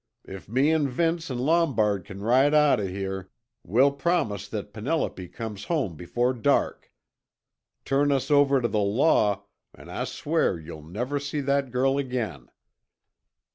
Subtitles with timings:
[0.25, 3.29] If me an' Vince an' Lombard can ride out of here,
[3.61, 6.91] we'll promise that Penelope comes home before dark!
[7.85, 9.43] Turn us over to the law
[9.75, 12.49] an' I swear you'll never see that girl again!"